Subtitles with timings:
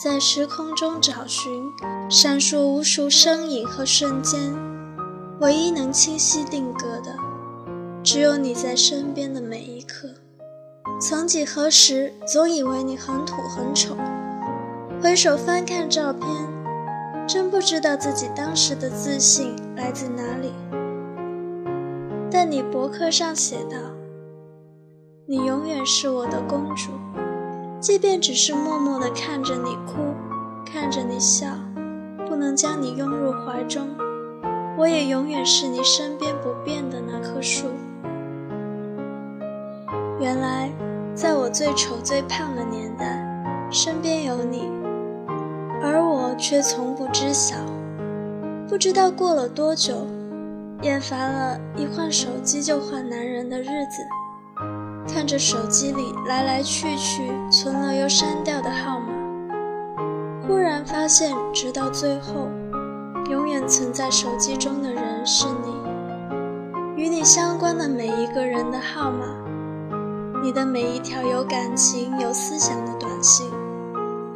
[0.00, 1.72] 在时空中找寻，
[2.08, 4.54] 闪烁无数身影和瞬间，
[5.40, 7.16] 唯一能清晰定格的，
[8.04, 10.08] 只有你在身边的每一刻。
[11.00, 13.96] 曾几何时，总以为你很土很丑，
[15.02, 16.28] 回首翻看照片，
[17.26, 20.52] 真不知道自己当时的自信来自哪里。
[22.30, 23.76] 但你博客上写道
[25.26, 26.92] ：“你永远是我的公主。”
[27.80, 30.12] 即便只是默默地看着你哭，
[30.66, 31.46] 看着你笑，
[32.28, 33.88] 不能将你拥入怀中，
[34.76, 37.68] 我也永远是你身边不变的那棵树。
[40.18, 40.72] 原来，
[41.14, 43.24] 在我最丑最胖的年代，
[43.70, 44.68] 身边有你，
[45.80, 47.54] 而我却从不知晓。
[48.68, 50.04] 不知道过了多久，
[50.82, 54.17] 厌烦了一换手机就换男人的日子。
[55.08, 59.08] 看着手机里来来去去、存了又删掉的号码，
[60.46, 62.48] 忽然发现，直到最后，
[63.30, 67.02] 永远存在手机中的人是你。
[67.02, 69.26] 与你相关的每一个人的号码，
[70.42, 73.46] 你的每一条有感情、有思想的短信，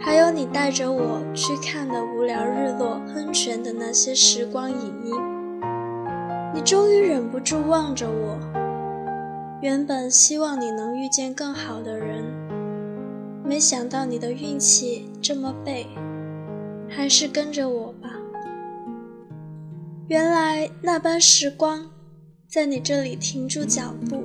[0.01, 5.15] 还有你带着我去看的无聊日落、喷泉的那些时光影音，
[6.55, 8.39] 你终于忍不住望着我。
[9.63, 12.25] 原本希望你能遇见更好的人，
[13.45, 15.87] 没想到你的运气这么背，
[16.89, 18.11] 还是跟着我吧。
[20.09, 21.89] 原来那般时光，
[22.49, 24.25] 在你这里停住脚步，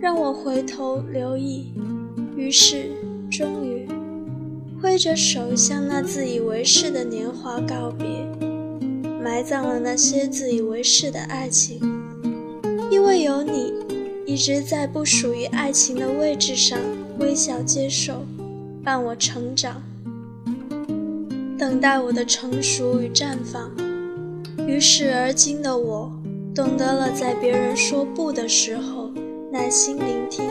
[0.00, 1.72] 让我回头留意。
[2.36, 2.90] 于是，
[3.30, 3.86] 终于，
[4.82, 8.26] 挥着手向那自以为是的年华告别，
[9.22, 11.80] 埋葬了那些自以为是的爱情，
[12.90, 13.72] 因为有你。
[14.30, 16.78] 一直在不属于爱情的位置上
[17.18, 18.24] 微笑接受，
[18.84, 19.82] 伴我成长，
[21.58, 23.72] 等待我的成熟与绽放。
[24.68, 26.12] 于是而今的我，
[26.54, 29.10] 懂得了在别人说不的时候
[29.50, 30.48] 耐心聆听，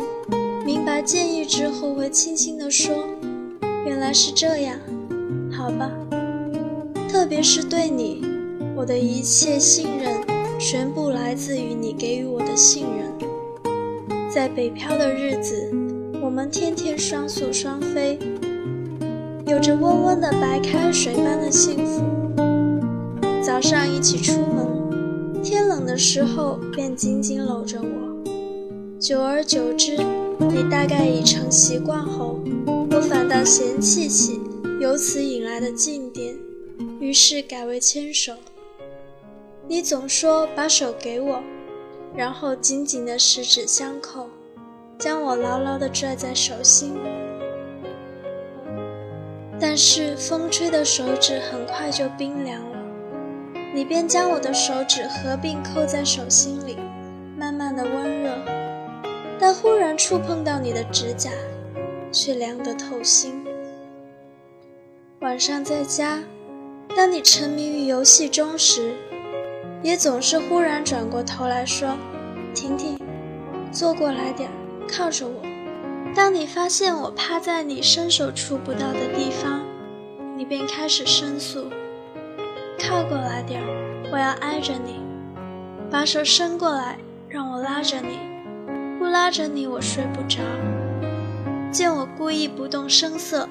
[0.66, 3.07] 明白建议之后会轻轻地说
[3.88, 4.78] ：“原来是这样，
[5.50, 5.90] 好吧。”
[7.07, 8.25] 特别是对你，
[8.75, 10.17] 我的一切信任
[10.59, 13.28] 全部来自于你给予我的信任。
[14.31, 15.72] 在北漂的日子，
[16.22, 18.19] 我们天天双宿双飞，
[19.47, 22.03] 有着温温的白开水般的幸福。
[23.41, 28.29] 早上一起出门，天冷的时候便紧紧搂着我。
[29.00, 29.97] 久而久之，
[30.38, 32.40] 你大概已成习惯后，
[32.91, 34.40] 我反倒嫌弃起
[34.79, 36.35] 由此引来的静电，
[37.00, 38.34] 于是改为牵手。
[39.67, 41.41] 你总说把手给我。
[42.16, 44.28] 然后紧紧的十指相扣，
[44.97, 46.97] 将我牢牢的拽在手心。
[49.59, 52.78] 但是风吹的手指很快就冰凉了，
[53.74, 56.78] 你便将我的手指合并扣在手心里，
[57.38, 58.31] 慢慢的温热。
[59.40, 61.30] 但忽然触碰到你的指甲，
[62.12, 63.46] 却凉得透心。
[65.20, 66.22] 晚上在家，
[66.96, 68.94] 当你沉迷于游戏中时。
[69.81, 71.97] 也总是忽然转过头来说
[72.53, 73.00] ：“婷婷，
[73.72, 74.53] 坐过来点儿，
[74.88, 75.41] 靠着我。”
[76.16, 79.62] 当你发现我趴在你伸手触不到的地方，
[80.35, 81.67] 你便开始申诉
[82.81, 85.00] ：“靠过来点儿，我要挨着你。
[85.90, 86.97] 把手伸过来，
[87.29, 88.19] 让我拉着你。
[89.00, 90.40] 不拉着你，我睡不着。”
[91.72, 93.47] 见我故意不动声色，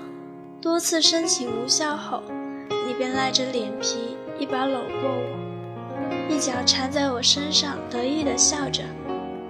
[0.61, 2.21] 多次申请无效后，
[2.87, 5.48] 你便赖着脸皮一把搂过我。
[6.29, 8.83] 一脚缠在我身上，得意地笑着：“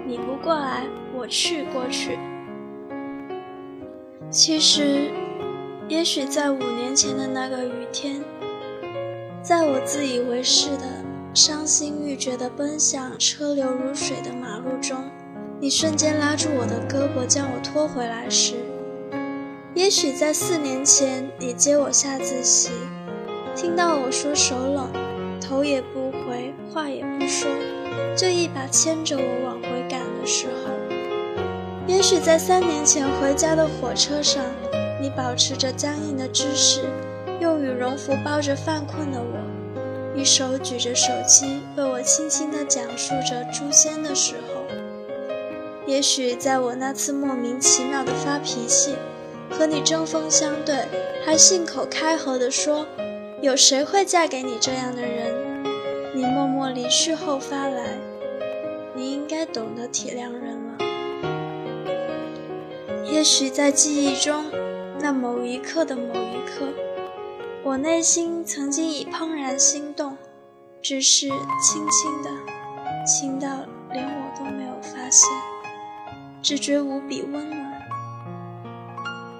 [0.07, 2.19] 你不过来，我去过去。”
[4.31, 5.11] 其实，
[5.89, 8.23] 也许在五年前的那个雨天，
[9.43, 10.85] 在我自以为是的
[11.33, 14.97] 伤心欲绝地奔向车流如水的马路中，
[15.61, 18.57] 你瞬间拉住我的胳膊将我拖回来时，
[19.75, 22.71] 也许在四年前你接我下自习，
[23.57, 24.91] 听到我说手冷，
[25.41, 26.09] 头也不。
[26.29, 27.49] 回话也不说，
[28.15, 30.75] 就一把牵着我往回赶的时候，
[31.87, 34.45] 也许在三年前回家的火车上，
[35.01, 36.83] 你保持着僵硬的姿势，
[37.41, 44.63] 用羽绒服包着犯困的我，一手举着手机为我轻轻地讲述着《诛仙》的时候，
[45.87, 48.97] 也许在我那次莫名其妙的发脾气，
[49.51, 50.85] 和你针锋相对，
[51.25, 52.87] 还信口开河地说，
[53.41, 55.28] 有谁会嫁给你这样的人？
[56.70, 57.98] 离去后发来，
[58.94, 60.78] 你应该懂得体谅人了。
[63.04, 64.44] 也许在记忆中，
[65.00, 66.68] 那某一刻的某一刻，
[67.65, 70.16] 我内心曾经已怦然心动，
[70.82, 72.30] 只是轻轻的，
[73.04, 73.48] 轻到
[73.91, 75.28] 连我都没有发现，
[76.42, 77.82] 只觉无比温暖。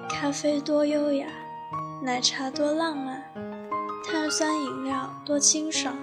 [0.09, 1.27] 咖啡多优雅，
[2.01, 3.23] 奶茶多浪漫，
[4.05, 5.95] 碳酸饮料多清爽。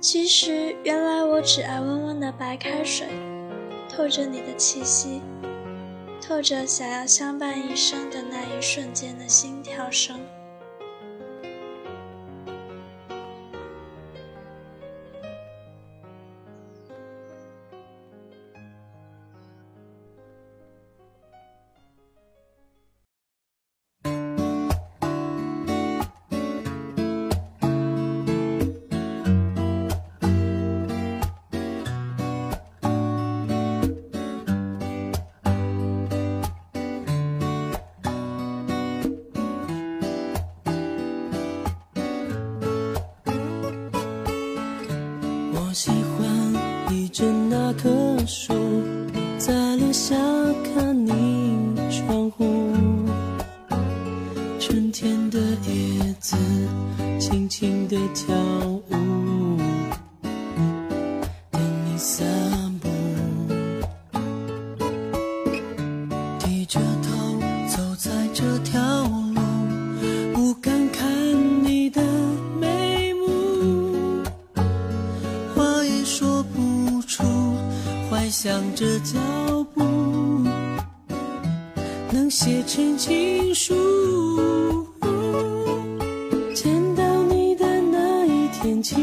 [0.00, 3.08] 其实，原来我只爱温温的白开水，
[3.88, 5.20] 透着你的气息，
[6.22, 10.20] 透着想要相伴一生的那一瞬间的心跳声。
[47.70, 48.54] 那棵树，
[49.36, 50.16] 在楼下
[50.64, 50.87] 看
[79.10, 79.18] 脚
[79.74, 79.82] 步，
[82.12, 83.74] 能写成情书。
[86.54, 88.96] 见到你的那一天起，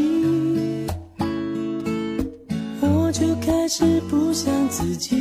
[2.81, 5.17] 我就开始不像自己。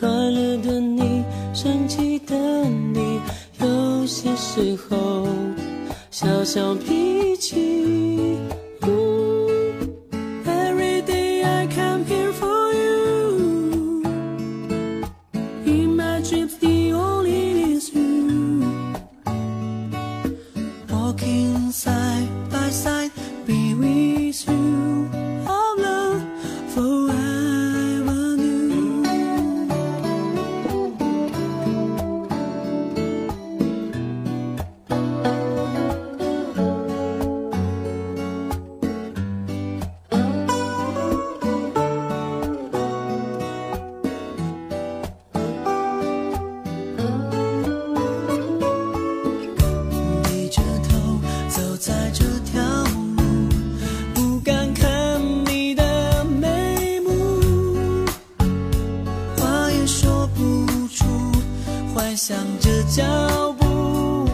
[0.00, 1.22] 快乐的你，
[1.54, 2.34] 生气的
[2.64, 3.20] 你，
[3.60, 5.28] 有些时候
[6.10, 8.40] 小小脾气。
[24.40, 24.81] who
[62.16, 63.02] 想着脚
[63.58, 64.28] 步，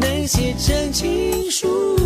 [0.00, 2.03] 能写成情书。